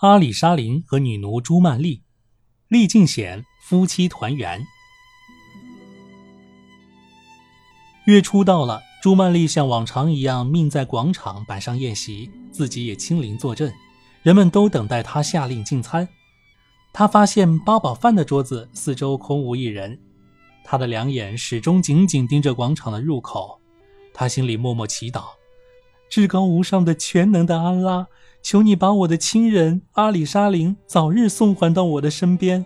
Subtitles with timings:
[0.00, 2.04] 阿里沙林和女奴朱曼丽，
[2.68, 4.64] 历尽险夫妻团圆。
[8.06, 13.74] 月初到了，朱曼丽像往常一样命在广场摆上宴席，自己也亲临坐镇。
[14.22, 16.08] 人们都等待她下令进餐。
[16.92, 19.98] 她发现八宝饭的桌子四周空无一人，
[20.62, 23.60] 她的两眼始终紧紧盯着广场的入口。
[24.14, 25.24] 她心里默默祈祷：
[26.08, 28.06] 至高无上的全能的安拉。
[28.42, 32.64] 求你把我的亲人阿里沙林早日送还到我的身边。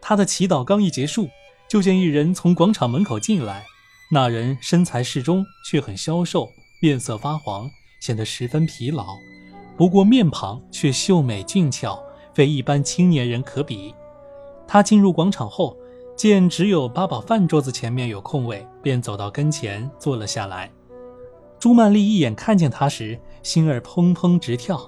[0.00, 1.28] 他的祈祷刚一结束，
[1.68, 3.64] 就见一人从广场门口进来。
[4.12, 6.48] 那人身材适中，却很消瘦，
[6.82, 9.06] 面色发黄，显得十分疲劳。
[9.76, 12.02] 不过面庞却秀美俊俏，
[12.34, 13.94] 非一般青年人可比。
[14.66, 15.76] 他进入广场后，
[16.16, 20.70] 见只有八宝饭桌子前面有空位，便走到跟前坐了下来。
[21.60, 24.80] 朱曼丽一眼看见他时，心儿砰砰直跳。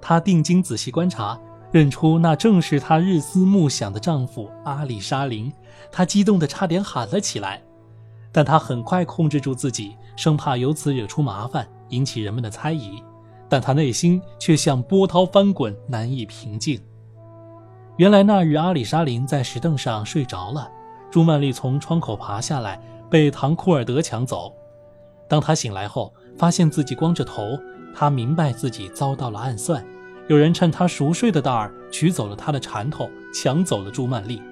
[0.00, 1.40] 她定睛仔细观察，
[1.70, 5.52] 认出那正是她日思暮想的丈夫阿里沙林。
[5.92, 7.62] 她激动得差点喊了起来，
[8.32, 13.00] 但她很快控制住自己，生怕由此惹出麻烦，引起人们的猜疑。
[13.48, 16.80] 但她内心却像波涛翻滚，难以平静。
[17.98, 20.68] 原来那日阿里沙林在石凳上睡着了，
[21.08, 24.52] 朱曼丽从窗口爬下来，被唐库尔德抢走。
[25.28, 27.58] 当他醒来后，发现自己光着头，
[27.94, 29.84] 他明白自己遭到了暗算。
[30.28, 34.42] 有人趁他熟睡的当儿取走了他的缠头，抢走了朱曼丽。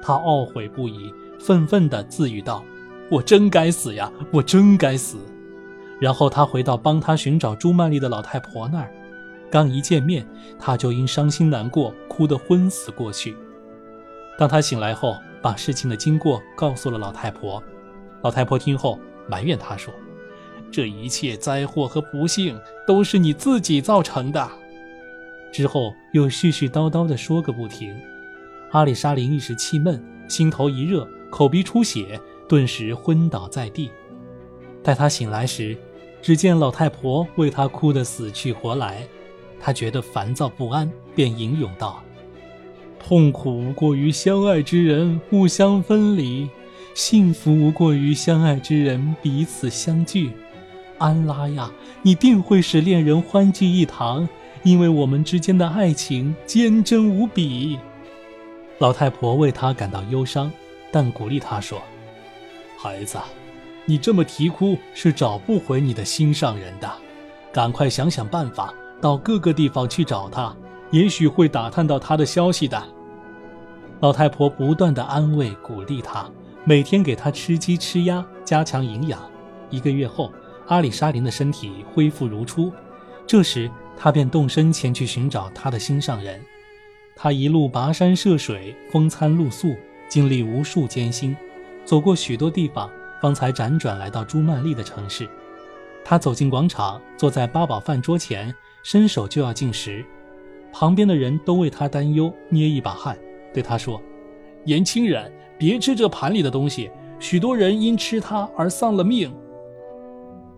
[0.00, 2.64] 他懊悔不已，愤愤地自语道
[3.10, 5.18] ：“我真该死呀，我真该死！”
[6.00, 8.92] 然后他回到帮他寻找朱曼丽的老太婆那儿，
[9.50, 10.26] 刚一见面，
[10.58, 13.36] 他就因伤心难过，哭得昏死过去。
[14.38, 17.62] 当他醒来后，把事情的经过告诉了老太婆。
[18.22, 19.92] 老太婆听后埋怨他说。
[20.70, 24.48] 这一切灾祸和不幸都是你自己造成的。
[25.52, 27.94] 之后又絮絮叨叨地说个不停。
[28.72, 33.90] 阿里沙林一时气闷，心头一热，口鼻出血，顿时昏倒在地。
[34.82, 35.76] 待他醒来时，
[36.20, 39.06] 只见老太婆为他哭得死去活来。
[39.58, 42.02] 他觉得烦躁不安，便吟咏道
[43.00, 46.48] ：“痛苦无过于相爱之人互相分离，
[46.94, 50.30] 幸福无过于相爱之人彼此相聚。”
[50.98, 51.70] 安拉呀，
[52.02, 54.28] 你定会使恋人欢聚一堂，
[54.64, 57.78] 因为我们之间的爱情坚贞无比。
[58.78, 60.50] 老太婆为他感到忧伤，
[60.90, 61.80] 但鼓励他说
[62.76, 63.18] ：“孩子，
[63.86, 66.90] 你这么啼哭是找不回你的心上人的，
[67.52, 70.54] 赶快想想办法，到各个地方去找他，
[70.90, 72.82] 也许会打探到他的消息的。”
[74.00, 76.28] 老太婆不断的安慰鼓励他，
[76.64, 79.20] 每天给他吃鸡吃鸭，加强营养。
[79.70, 80.32] 一个月后。
[80.68, 82.70] 阿里沙林的身体恢复如初，
[83.26, 86.40] 这时他便动身前去寻找他的心上人。
[87.16, 89.74] 他一路跋山涉水，风餐露宿，
[90.08, 91.34] 经历无数艰辛，
[91.84, 92.90] 走过许多地方，
[93.20, 95.28] 方才辗转来到朱曼丽的城市。
[96.04, 100.04] 他走进广场，坐在八宝饭桌前，伸手就要进食。
[100.70, 103.18] 旁边的人都为他担忧，捏一把汗，
[103.54, 104.00] 对他说
[104.64, 109.34] ：“年轻人，别吃这盘里的东西，许多人因吃它而丧了命。”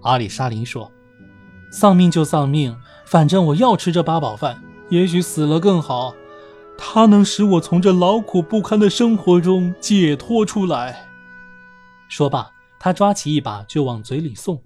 [0.03, 0.91] 阿里沙林说
[1.71, 4.63] ：“丧命就丧命，反正我要吃这八宝饭。
[4.89, 6.15] 也许死了更好，
[6.77, 11.07] 它能使我从这劳苦不堪的生活中解脱出来。”
[12.09, 14.61] 说罢，他抓起一把就往嘴里送。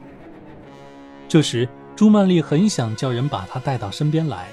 [1.29, 4.49] 这时，朱曼丽很想叫人把他带到身边来，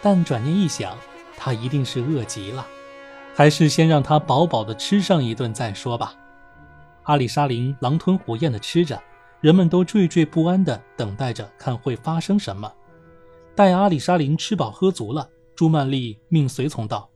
[0.00, 0.96] 但转念一想，
[1.36, 2.66] 他一定是饿极了，
[3.34, 6.14] 还是先让他饱饱的吃上一顿再说吧。
[7.02, 8.98] 阿里沙林狼吞虎咽地吃着。
[9.40, 12.70] 人们都惴惴不安地等待着看会发生什么。
[13.54, 17.08] 待阿里沙林吃饱喝足了，朱曼丽命随从道：“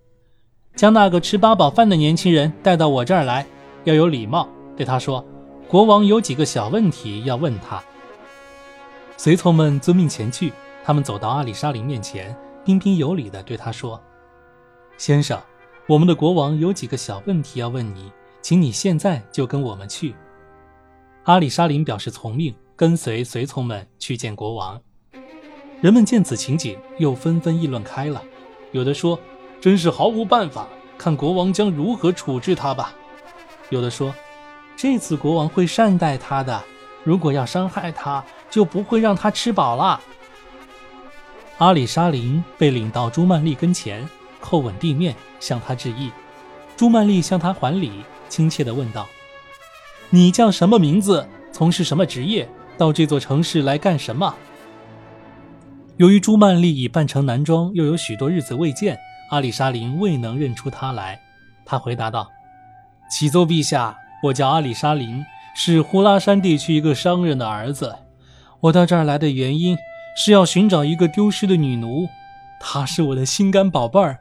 [0.74, 3.46] 将那个吃八宝饭的年轻人带到我这儿来，
[3.84, 5.24] 要有礼貌，对他说，
[5.68, 7.82] 国王有几个小问题要问他。”
[9.16, 10.52] 随从们遵命前去。
[10.86, 13.98] 他们走到阿里沙林面前，彬彬有礼地对他说
[14.98, 15.40] ：“先生，
[15.86, 18.12] 我们的国王有几个小问题要问你，
[18.42, 20.14] 请你现在就跟我们去。”
[21.24, 24.78] 阿里沙林表示从命，跟随随从们去见国王。
[25.80, 28.22] 人们见此情景，又纷纷议论开了。
[28.72, 29.18] 有的说
[29.58, 30.68] ：“真是毫无办法，
[30.98, 32.94] 看国王将如何处置他吧。”
[33.70, 34.14] 有的说
[34.76, 36.62] ：“这次国王会善待他的，
[37.04, 39.98] 如果要伤害他，就不会让他吃饱了。”
[41.56, 44.06] 阿里沙林被领到朱曼丽跟前，
[44.42, 46.10] 叩吻地面，向他致意。
[46.76, 49.06] 朱曼丽向他还礼，亲切地问道。
[50.10, 51.26] 你叫什么名字？
[51.52, 52.48] 从事什么职业？
[52.76, 54.34] 到这座城市来干什么？
[55.96, 58.98] 由于朱曼丽已扮成男装，又有许多日子未见，
[59.30, 61.20] 阿里沙林未能认出她来。
[61.64, 62.28] 他回答道
[63.08, 65.24] ：“启奏陛下，我叫阿里沙林，
[65.54, 67.96] 是呼拉山地区一个商人的儿子。
[68.60, 69.78] 我到这儿来的原因
[70.16, 72.08] 是要寻找一个丢失的女奴，
[72.58, 74.18] 她是我的心肝宝贝儿，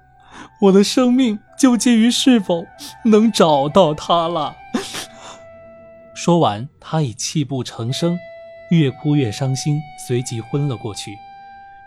[0.62, 2.66] 我的生命就介于是否
[3.06, 4.58] 能找到她了。”
[6.14, 8.18] 说完，他已泣不成声，
[8.70, 11.18] 越哭越伤心，随即昏了过去。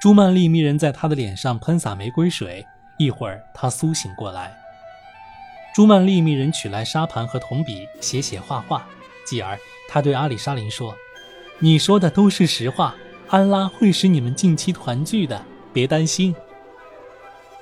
[0.01, 2.67] 朱曼丽命人在他的脸上喷洒玫瑰水，
[2.99, 4.55] 一会儿他苏醒过来。
[5.75, 8.87] 朱曼丽命人取来沙盘和铜笔，写写画画。
[9.25, 9.59] 继而，
[9.89, 10.95] 他对阿里沙林说
[11.61, 12.95] ：“你说的都是实话，
[13.29, 16.35] 安拉会使你们近期团聚的，别担心。”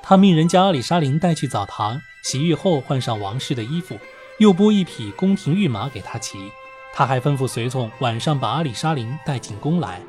[0.03, 3.99] 他命人将阿里沙林带去澡堂洗浴后，换上王室的衣服。
[4.39, 6.51] 又拨一匹宫廷御马给他骑，
[6.93, 10.01] 他还吩咐随从晚上把阿里沙林带进宫来。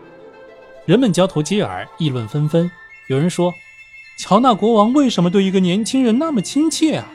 [0.85, 2.69] 人们交头接耳，议论纷纷。
[3.07, 3.53] 有人说
[4.17, 7.07] ：“乔纳国王为什么对一个年轻人那么亲切啊？”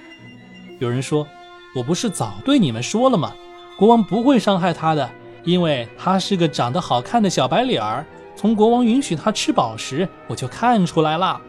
[0.78, 1.26] 有人说
[1.74, 3.34] ：“我不是早对你们说了吗？
[3.76, 5.10] 国王不会伤害他的，
[5.44, 8.06] 因为他是个长得好看的小白脸儿。
[8.36, 11.40] 从国王允许他吃饱时，我就看出来了。”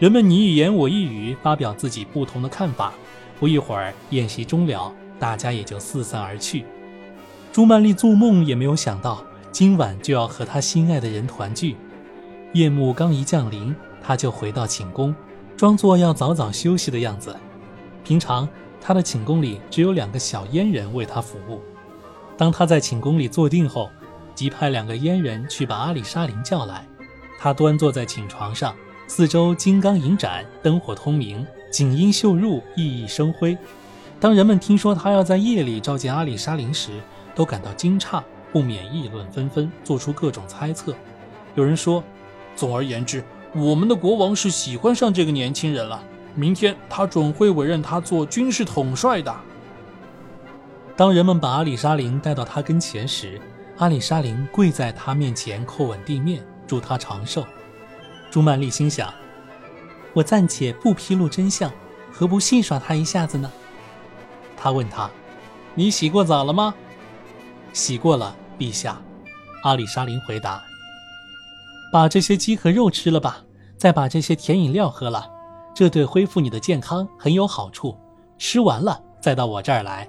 [0.00, 2.92] 人们你一言我一语，发表自己不同的看法。
[3.40, 6.66] 不一会儿，宴席终了，大家也就四散而去。
[7.50, 11.74] 朱曼丽做梦也没有想到，今晚就要和她心爱的人团聚。
[12.52, 15.14] 夜幕刚一降临，她就回到寝宫，
[15.56, 17.34] 装作要早早休息的样子。
[18.04, 18.46] 平常，
[18.78, 21.62] 她的寝宫里只有两个小阉人为她服务。
[22.36, 23.88] 当她在寝宫里坐定后，
[24.34, 26.86] 即派两个阉人去把阿里沙林叫来。
[27.38, 28.76] 她端坐在寝床上，
[29.06, 31.46] 四周金刚银盏，灯火通明。
[31.70, 33.56] 锦衣绣入，熠熠生辉。
[34.18, 36.90] 当人们听说他要在夜里召见阿里沙林时，
[37.34, 38.22] 都感到惊诧，
[38.52, 40.94] 不免议论纷纷，做出各种猜测。
[41.54, 42.02] 有人说
[42.54, 43.24] ：“总而言之，
[43.54, 46.02] 我们的国王是喜欢上这个年轻人了。
[46.34, 49.34] 明天他准会委任他做军事统帅的。”
[50.96, 53.40] 当人们把阿里沙林带到他跟前时，
[53.78, 57.46] 阿里沙林跪在他面前叩吻地面，祝他长寿。
[58.30, 59.12] 朱曼丽心想。
[60.12, 61.70] 我暂且不披露真相，
[62.12, 63.50] 何不戏耍他一下子呢？
[64.56, 65.10] 他问他
[65.74, 66.74] ：“你洗过澡了吗
[67.72, 69.00] ？”“洗过了，陛下。”
[69.62, 70.62] 阿里沙林回答。
[71.92, 73.38] “把这些鸡和肉吃了吧，
[73.76, 75.30] 再把这些甜饮料喝了，
[75.74, 77.96] 这对恢复你的健康很有好处。
[78.38, 80.08] 吃完了再到我这儿来。”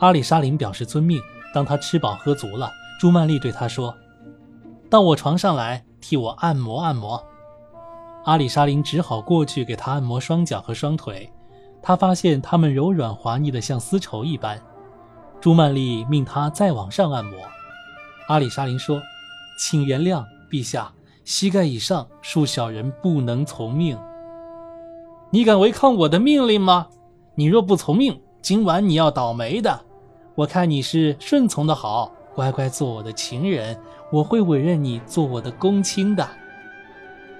[0.00, 1.20] 阿里沙林表示遵命。
[1.54, 2.70] 当他吃饱喝足了，
[3.00, 3.96] 朱曼丽对他说
[4.90, 7.24] ：“到我床上来，替我按摩按摩。”
[8.26, 11.30] 阿里沙林只好过去给他按摩双脚和双腿，
[11.80, 14.60] 他发现他们柔软滑腻的像丝绸一般。
[15.40, 17.38] 朱曼丽命他再往上按摩。
[18.26, 19.00] 阿里沙林说
[19.60, 20.92] ：“请原谅，陛下，
[21.24, 23.96] 膝盖以上恕小人不能从命。
[25.30, 26.88] 你敢违抗我的命令吗？
[27.36, 29.80] 你若不从命，今晚你要倒霉的。
[30.34, 33.78] 我看你是顺从的好，乖乖做我的情人，
[34.10, 36.28] 我会委任你做我的公卿的。”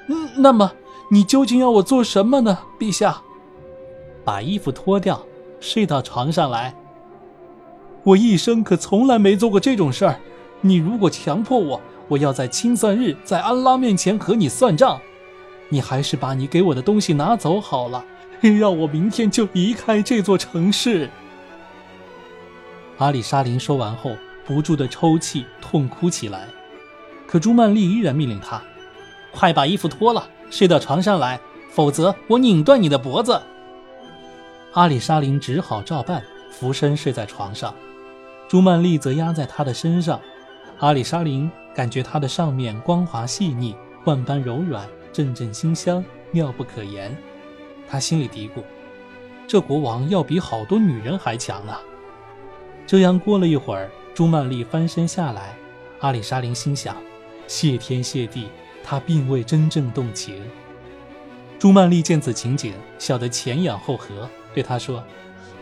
[0.09, 0.73] 嗯，那么
[1.11, 3.23] 你究竟要我做什么呢，陛下？
[4.25, 5.25] 把衣服脱掉，
[5.61, 6.75] 睡到床上来。
[8.03, 10.21] 我一生可从来没做过这种事儿。
[10.61, 15.01] 你如果强迫我，我要在清算日在安拉面前和你算账。
[15.69, 18.05] 你还是把你给我的东西拿走好了，
[18.41, 21.11] 让我明天就离开这座城市。
[22.99, 26.49] 阿里沙林说完后，不住地抽泣痛哭起来。
[27.27, 28.63] 可朱曼丽依然命令他。
[29.37, 31.39] 快把衣服脱了，睡到床上来，
[31.69, 33.39] 否则我拧断你的脖子。
[34.73, 37.75] 阿里沙林只好照办，俯身睡在床上，
[38.49, 40.19] 朱曼丽则压在他的身上。
[40.79, 47.15] 阿里沙林感觉他的上面光滑细腻，万般柔软，阵阵馨香，妙不可言。
[47.87, 48.63] 他心里嘀咕：
[49.47, 51.75] 这国王要比好多女人还强呢。
[52.87, 55.55] 这样过了一会儿，朱曼丽翻身下来，
[56.01, 56.97] 阿里沙林心想：
[57.47, 58.49] 谢天谢地。
[58.89, 60.41] 他并未真正动情。
[61.59, 65.03] 朱曼丽见此情景，笑得前仰后合，对他说：“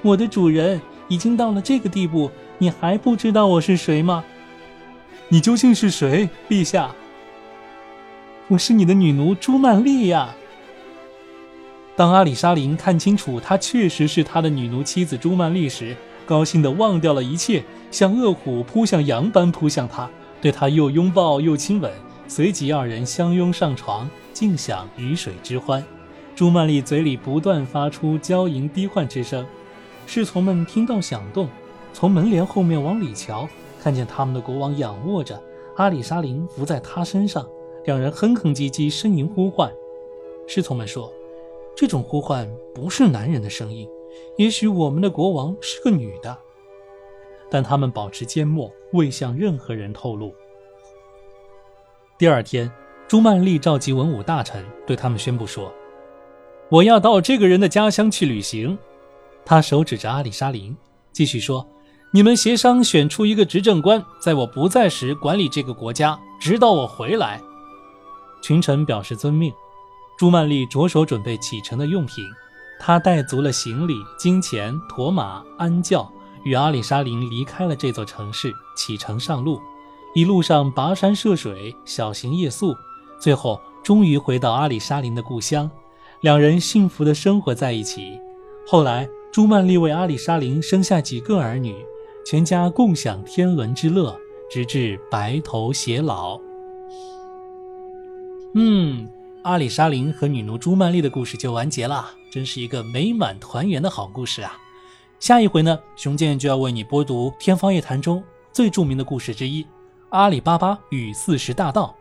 [0.02, 0.78] 我的主人
[1.08, 4.22] 已经到了这个地步，你还不知道我是谁吗？
[5.28, 6.94] 你究竟是谁，陛下？
[8.48, 10.34] 我是你的女奴朱曼丽呀。”
[11.96, 20.10] 当阿里沙林看清楚她确实是他的女奴妻子朱曼丽时，高兴得忘掉了一切，像饿虎扑向羊般扑向她，
[20.42, 21.90] 对她又拥抱又亲吻。
[22.36, 25.80] 随即，二人相拥上床，尽享鱼水之欢。
[26.34, 29.46] 朱曼丽嘴里不断发出娇吟低唤之声。
[30.04, 31.48] 侍从们听到响动，
[31.92, 33.48] 从门帘后面往里瞧，
[33.80, 35.40] 看见他们的国王仰卧着，
[35.76, 37.48] 阿里沙林伏在他身上，
[37.84, 39.72] 两人哼哼唧唧呻吟呼唤。
[40.48, 41.12] 侍从们说
[41.76, 43.88] ：“这种呼唤不是男人的声音，
[44.38, 46.36] 也许我们的国王是个女的。”
[47.48, 50.34] 但他们保持缄默，未向任何人透露。
[52.16, 52.70] 第二天，
[53.08, 55.74] 朱曼丽召集文武大臣，对他们宣布说
[56.70, 58.78] ：“我要到这个人的家乡去旅行。”
[59.44, 60.76] 他手指着阿里沙林，
[61.12, 61.66] 继续说
[62.14, 67.40] ：“你们协商选出一个执政官，在我不在时管理这个国家，直到我回来。”
[68.40, 69.52] 群臣表示遵命。
[70.16, 72.24] 朱曼丽着手准备启程的用品，
[72.78, 76.08] 他带足了行李、金钱、驼马、鞍轿，
[76.44, 79.60] 与阿里沙林离开了这座城市，启程上路。
[80.14, 82.72] 一路上跋山涉水，小行夜宿，
[83.18, 85.68] 最后终于回到阿里沙林的故乡。
[86.20, 88.20] 两人幸福的生活在一起。
[88.64, 91.74] 后来，朱曼丽为阿里沙林生下几个儿女，
[92.24, 94.16] 全家共享天伦之乐，
[94.48, 96.38] 直至白头偕老。
[98.54, 99.08] 嗯。
[99.42, 104.56] 阿里沙林和女奴朱曼丽的故事就完结了，真是一个美满团圆的好故事啊！
[105.18, 109.66] 下一回呢，熊健就要为你播读《天方夜谭》中最著名的故事之一——
[110.14, 111.92] 阿里巴巴与四十大盗。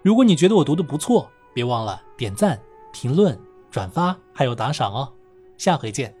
[0.00, 2.58] 如果你觉得我读的不错，别忘了点赞、
[2.94, 3.38] 评论、
[3.70, 5.12] 转发，还有打赏哦！
[5.58, 6.17] 下回见。